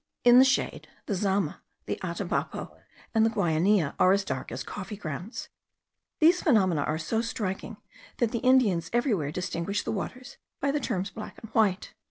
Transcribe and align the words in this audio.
In 0.23 0.39
the 0.39 0.45
shade, 0.45 0.87
the 1.05 1.13
Zama, 1.13 1.61
the 1.85 1.99
Atabapo, 2.01 2.75
and 3.13 3.23
the 3.23 3.29
Guainia, 3.29 3.93
are 3.99 4.13
as 4.13 4.25
dark 4.25 4.51
as 4.51 4.63
coffee 4.63 4.97
grounds. 4.97 5.49
These 6.19 6.41
phenomena 6.41 6.81
are 6.81 6.97
so 6.97 7.21
striking, 7.21 7.77
that 8.17 8.31
the 8.31 8.39
Indians 8.39 8.89
everywhere 8.93 9.31
distinguish 9.31 9.83
the 9.83 9.91
waters 9.91 10.37
by 10.59 10.71
the 10.71 10.79
terms 10.79 11.11
black 11.11 11.37
and 11.37 11.51
white. 11.51 11.93